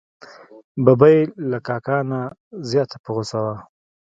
[0.83, 1.17] ببۍ
[1.49, 2.21] له کاکا نه
[2.69, 3.55] زیاته په غوسه وه.